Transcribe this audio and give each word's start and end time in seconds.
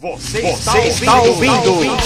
Você, 0.00 0.42
Você 0.42 0.78
está, 0.78 1.20
ouvindo, 1.22 1.54
está 1.56 1.70
ouvindo. 1.70 1.96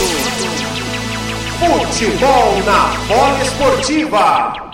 Futebol 1.58 2.62
na 2.64 2.86
bola 3.06 3.42
esportiva. 3.42 4.72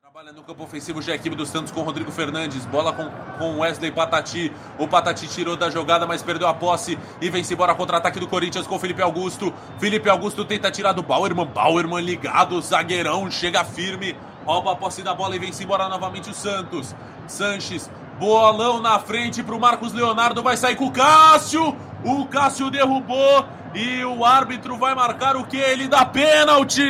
Trabalha 0.00 0.32
no 0.32 0.44
campo 0.44 0.62
ofensivo 0.62 1.02
já 1.02 1.14
a 1.14 1.16
equipe 1.16 1.34
do 1.34 1.44
Santos 1.44 1.72
com 1.72 1.82
Rodrigo 1.82 2.12
Fernandes. 2.12 2.64
Bola 2.66 2.92
com, 2.92 3.10
com 3.38 3.58
Wesley 3.58 3.90
Patati. 3.90 4.52
O 4.78 4.86
Patati 4.86 5.26
tirou 5.26 5.56
da 5.56 5.68
jogada, 5.68 6.06
mas 6.06 6.22
perdeu 6.22 6.46
a 6.46 6.54
posse. 6.54 6.96
E 7.20 7.28
vem-se 7.28 7.54
embora 7.54 7.74
contra-ataque 7.74 8.20
do 8.20 8.28
Corinthians 8.28 8.68
com 8.68 8.78
Felipe 8.78 9.02
Augusto. 9.02 9.52
Felipe 9.80 10.08
Augusto 10.08 10.44
tenta 10.44 10.70
tirar 10.70 10.92
do 10.92 11.02
Bauerman. 11.02 11.46
Bauerman 11.46 12.04
ligado, 12.04 12.62
zagueirão, 12.62 13.28
chega 13.32 13.64
firme. 13.64 14.16
Rouba 14.46 14.74
a 14.74 14.76
posse 14.76 15.02
da 15.02 15.12
bola 15.12 15.34
e 15.34 15.40
vem-se 15.40 15.64
embora 15.64 15.88
novamente 15.88 16.30
o 16.30 16.34
Santos. 16.34 16.94
Sanches, 17.26 17.90
bolão 18.20 18.80
na 18.80 19.00
frente 19.00 19.42
para 19.42 19.56
o 19.56 19.60
Marcos 19.60 19.92
Leonardo. 19.92 20.40
Vai 20.40 20.56
sair 20.56 20.76
com 20.76 20.86
o 20.86 20.92
Cássio. 20.92 21.76
O 22.04 22.26
Cássio 22.26 22.70
derrubou 22.70 23.44
e 23.74 24.04
o 24.04 24.24
árbitro 24.24 24.76
vai 24.76 24.94
marcar 24.94 25.36
o 25.36 25.44
que? 25.44 25.56
Ele 25.56 25.88
dá 25.88 26.04
pênalti! 26.04 26.82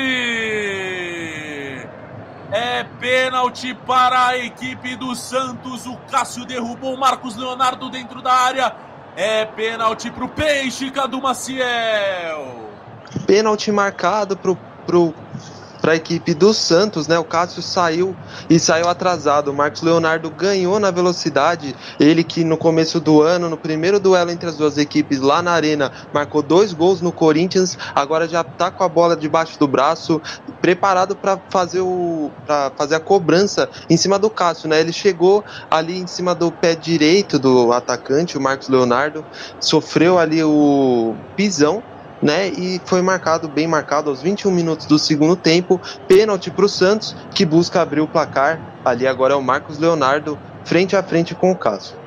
É 2.51 2.84
pênalti 3.01 3.75
para 3.75 4.27
a 4.29 4.39
equipe 4.39 4.95
do 4.97 5.15
Santos. 5.15 5.87
O 5.87 5.97
Cássio 6.11 6.45
derrubou 6.45 6.95
o 6.95 7.01
Marcos 7.01 7.37
Leonardo 7.37 7.89
dentro 7.89 8.20
da 8.20 8.33
área. 8.33 8.75
É 9.17 9.45
pênalti 9.45 10.11
para 10.11 10.25
o 10.25 10.29
Peixe, 10.29 10.91
Cadu 10.91 11.20
Maciel. 11.20 12.70
Pênalti 13.27 13.70
marcado 13.70 14.37
para 14.37 14.51
o 14.98 15.15
para 15.83 15.93
a 15.93 15.97
equipe 15.97 16.33
do 16.33 16.55
Santos, 16.55 17.09
né? 17.09 17.19
O 17.19 17.25
Cássio 17.25 17.61
saiu 17.61 18.17
e 18.49 18.61
saiu 18.61 18.89
atrasado. 18.89 19.51
O 19.51 19.55
Marcos 19.55 19.83
Leonardo 19.83 20.31
ganhou 20.31 20.79
na 20.79 20.93
velocidade. 20.93 21.75
Ele 21.99 22.23
que 22.23 22.45
no 22.45 22.57
começo 22.57 23.01
do 23.01 23.21
ano, 23.21 23.51
no 23.51 23.57
primeiro 23.57 23.99
duelo 23.99 24.31
entre 24.31 24.49
as 24.49 24.57
duas 24.57 24.79
equipes 24.79 25.21
lá 25.21 25.43
na 25.43 25.51
arena, 25.51 25.91
marcou 26.15 26.41
dois 26.41 26.73
gols 26.73 27.01
no 27.01 27.11
Corinthians. 27.11 27.77
Agora 27.97 28.29
já 28.29 28.43
está 28.43 28.71
com 28.71 28.85
a 28.85 28.89
bola 28.89 29.17
debaixo 29.17 29.59
do 29.59 29.67
braço, 29.67 30.23
preparado 30.61 31.17
para 31.17 31.37
fazer 31.51 31.81
o 31.81 32.31
para 32.47 32.71
fazer 32.77 32.95
a 32.95 33.01
cobrança 33.01 33.69
em 33.91 33.97
cima 33.97 34.19
do 34.19 34.31
Cássio, 34.31 34.69
né? 34.69 34.81
Ele 34.81 34.93
chegou 34.93 35.45
ali 35.69 35.99
em 35.99 36.06
cima 36.06 36.33
do 36.33 36.53
pé 36.53 36.77
direito 36.77 37.41
do 37.41 37.73
atacante, 37.73 38.39
o 38.39 38.41
Marcos 38.41 38.69
Leonardo, 38.69 39.25
sofreu 39.59 40.17
ali 40.17 40.45
o 40.45 41.17
pisão 41.37 41.83
né? 42.23 42.48
E 42.48 42.81
foi 42.87 43.03
marcado, 43.03 43.48
bem 43.48 43.67
marcado, 43.67 44.09
aos 44.09 44.23
21 44.23 44.51
minutos 44.51 44.87
do 44.87 44.98
segundo 44.98 45.34
tempo, 45.34 45.81
pênalti 46.06 46.51
para 46.51 46.65
o 46.65 46.69
Santos, 46.69 47.17
que 47.34 47.45
busca 47.45 47.83
abrir 47.83 48.01
o 48.01 48.06
placar. 48.06 48.61
Ali 48.84 49.06
agora 49.06 49.34
é 49.34 49.37
o 49.37 49.42
Marcos 49.42 49.78
Leonardo, 49.78 50.39
frente 50.65 50.95
a 50.95 51.03
frente 51.03 51.34
com 51.34 51.50
o 51.50 51.56
Cássio. 51.56 52.00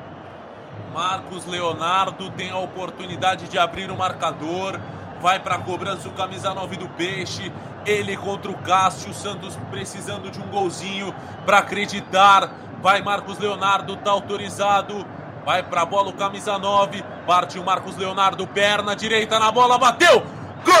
Marcos 0.94 1.44
Leonardo 1.44 2.30
tem 2.30 2.50
a 2.50 2.56
oportunidade 2.56 3.48
de 3.48 3.58
abrir 3.58 3.90
o 3.90 3.96
marcador. 3.96 4.80
Vai 5.20 5.38
para 5.38 5.56
a 5.56 5.58
cobrança 5.58 6.08
o 6.08 6.12
camisa 6.12 6.54
9 6.54 6.76
do 6.78 6.88
Peixe. 6.88 7.52
Ele 7.84 8.16
contra 8.16 8.50
o 8.50 8.56
Cássio. 8.56 9.12
Santos 9.12 9.58
precisando 9.70 10.30
de 10.30 10.40
um 10.40 10.46
golzinho 10.46 11.14
para 11.44 11.58
acreditar. 11.58 12.50
Vai 12.80 13.02
Marcos 13.02 13.38
Leonardo, 13.38 13.94
tá 13.96 14.10
autorizado. 14.10 15.06
Vai 15.46 15.62
pra 15.62 15.84
bola 15.84 16.08
o 16.08 16.12
camisa 16.12 16.58
9. 16.58 17.04
Parte 17.24 17.56
o 17.56 17.64
Marcos 17.64 17.96
Leonardo, 17.96 18.44
perna 18.48 18.96
direita 18.96 19.38
na 19.38 19.52
bola, 19.52 19.78
bateu! 19.78 20.20
Gol! 20.64 20.74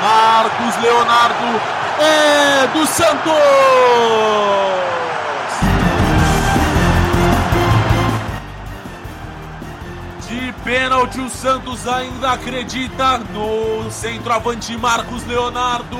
Marcos 0.00 0.82
Leonardo 0.82 1.60
é 2.00 2.66
do 2.68 2.86
Santos! 2.86 3.34
Pênalti, 10.64 11.20
o 11.20 11.28
Santos 11.28 11.86
ainda 11.86 12.32
acredita 12.32 13.18
no 13.18 13.90
centroavante 13.90 14.76
Marcos 14.76 15.24
Leonardo. 15.26 15.96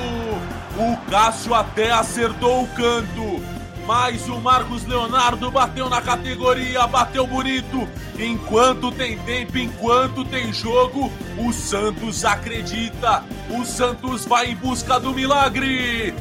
O 0.77 0.97
Cássio 1.09 1.53
até 1.53 1.91
acertou 1.91 2.63
o 2.63 2.67
canto, 2.69 3.41
mas 3.85 4.27
o 4.27 4.39
Marcos 4.39 4.85
Leonardo 4.85 5.49
bateu 5.51 5.89
na 5.89 6.01
categoria, 6.01 6.85
bateu 6.87 7.25
bonito. 7.25 7.87
Enquanto 8.17 8.91
tem 8.91 9.17
tempo, 9.19 9.57
enquanto 9.57 10.23
tem 10.25 10.51
jogo, 10.53 11.11
o 11.37 11.51
Santos 11.51 12.23
acredita. 12.25 13.23
O 13.49 13.65
Santos 13.65 14.25
vai 14.25 14.51
em 14.51 14.55
busca 14.55 14.99
do 14.99 15.13
milagre. 15.13 16.13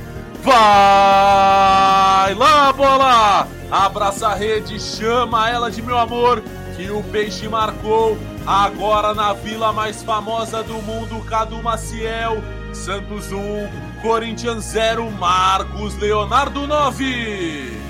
Vai 0.43 2.35
lá, 2.35 2.73
bola! 2.73 3.49
Abraça 3.71 4.29
a 4.29 4.35
rede, 4.35 4.79
chama 4.79 5.49
ela 5.49 5.71
de 5.71 5.81
meu 5.81 5.99
amor, 5.99 6.45
que 6.77 6.91
o 6.91 7.03
peixe 7.05 7.49
marcou 7.49 8.17
Agora 8.47 9.15
na 9.15 9.33
vila 9.33 9.73
mais 9.73 10.03
famosa 10.03 10.63
do 10.63 10.75
mundo, 10.83 11.25
Cadu 11.25 11.63
Maciel, 11.63 12.43
Santos 12.75 13.33
1, 13.33 14.03
Corinthians 14.03 14.65
0, 14.65 15.11
Marcos 15.13 15.97
Leonardo 15.97 16.67
9. 16.67 17.84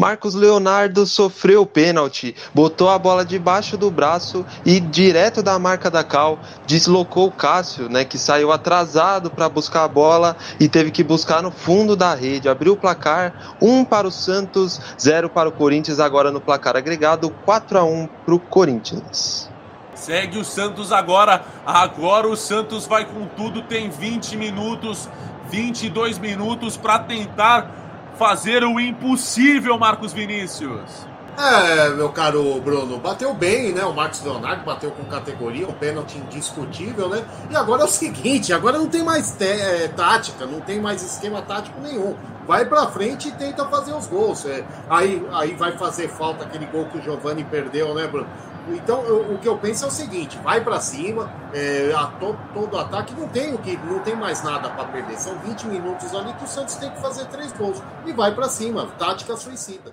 Marcos 0.00 0.34
Leonardo 0.34 1.04
sofreu 1.04 1.60
o 1.60 1.66
pênalti, 1.66 2.34
botou 2.54 2.88
a 2.88 2.98
bola 2.98 3.22
debaixo 3.22 3.76
do 3.76 3.90
braço 3.90 4.46
e 4.64 4.80
direto 4.80 5.42
da 5.42 5.58
marca 5.58 5.90
da 5.90 6.02
Cal 6.02 6.38
deslocou 6.66 7.26
o 7.26 7.30
Cássio, 7.30 7.86
né, 7.86 8.02
que 8.02 8.16
saiu 8.16 8.50
atrasado 8.50 9.30
para 9.30 9.46
buscar 9.46 9.84
a 9.84 9.88
bola 9.88 10.38
e 10.58 10.70
teve 10.70 10.90
que 10.90 11.04
buscar 11.04 11.42
no 11.42 11.50
fundo 11.50 11.94
da 11.94 12.14
rede. 12.14 12.48
Abriu 12.48 12.72
o 12.72 12.76
placar, 12.78 13.56
1 13.60 13.70
um 13.70 13.84
para 13.84 14.08
o 14.08 14.10
Santos, 14.10 14.80
0 14.98 15.28
para 15.28 15.50
o 15.50 15.52
Corinthians, 15.52 16.00
agora 16.00 16.32
no 16.32 16.40
placar 16.40 16.78
agregado, 16.78 17.28
4 17.44 17.78
a 17.78 17.84
1 17.84 18.08
para 18.24 18.34
o 18.34 18.38
Corinthians. 18.38 19.50
Segue 19.94 20.38
o 20.38 20.44
Santos 20.46 20.92
agora. 20.92 21.44
Agora 21.66 22.26
o 22.26 22.36
Santos 22.36 22.86
vai 22.86 23.04
com 23.04 23.26
tudo, 23.36 23.60
tem 23.60 23.90
20 23.90 24.34
minutos, 24.38 25.10
22 25.50 26.18
minutos 26.18 26.78
para 26.78 27.00
tentar 27.00 27.79
fazer 28.20 28.62
o 28.64 28.78
impossível, 28.78 29.78
Marcos 29.78 30.12
Vinícius. 30.12 31.09
É, 31.38 31.88
meu 31.90 32.10
caro 32.10 32.60
Bruno, 32.60 32.98
bateu 32.98 33.32
bem, 33.32 33.72
né? 33.72 33.84
O 33.84 33.94
Marcos 33.94 34.22
Leonardo 34.22 34.64
bateu 34.64 34.90
com 34.90 35.04
categoria, 35.04 35.66
um 35.66 35.72
pênalti 35.72 36.18
indiscutível, 36.18 37.08
né? 37.08 37.24
E 37.50 37.56
agora 37.56 37.82
é 37.82 37.84
o 37.84 37.88
seguinte, 37.88 38.52
agora 38.52 38.78
não 38.78 38.88
tem 38.88 39.02
mais 39.02 39.40
é, 39.40 39.88
tática, 39.88 40.44
não 40.44 40.60
tem 40.60 40.80
mais 40.80 41.02
esquema 41.02 41.40
tático 41.40 41.80
nenhum. 41.80 42.14
Vai 42.46 42.66
pra 42.66 42.88
frente 42.88 43.28
e 43.28 43.32
tenta 43.32 43.64
fazer 43.66 43.92
os 43.92 44.06
gols. 44.06 44.44
É, 44.44 44.64
aí, 44.88 45.26
aí 45.32 45.54
vai 45.54 45.78
fazer 45.78 46.08
falta 46.08 46.44
aquele 46.44 46.66
gol 46.66 46.86
que 46.86 46.98
o 46.98 47.02
Giovani 47.02 47.44
perdeu, 47.44 47.94
né, 47.94 48.06
Bruno? 48.06 48.28
Então, 48.68 49.02
eu, 49.04 49.34
o 49.34 49.38
que 49.38 49.48
eu 49.48 49.56
penso 49.56 49.84
é 49.84 49.88
o 49.88 49.90
seguinte: 49.90 50.38
vai 50.42 50.60
para 50.60 50.80
cima, 50.80 51.32
é, 51.54 51.92
a 51.96 52.06
to, 52.06 52.36
todo 52.52 52.78
ataque 52.78 53.14
não 53.18 53.28
tem 53.28 53.54
o 53.54 53.58
que, 53.58 53.76
não 53.78 54.00
tem 54.00 54.14
mais 54.14 54.42
nada 54.42 54.68
para 54.68 54.84
perder. 54.84 55.18
São 55.18 55.38
20 55.38 55.68
minutos 55.68 56.14
ali 56.14 56.32
que 56.34 56.44
o 56.44 56.48
Santos 56.48 56.74
tem 56.74 56.90
que 56.90 57.00
fazer 57.00 57.24
três 57.26 57.52
gols 57.52 57.82
e 58.04 58.12
vai 58.12 58.34
para 58.34 58.48
cima, 58.48 58.86
tática 58.98 59.36
suicida. 59.36 59.92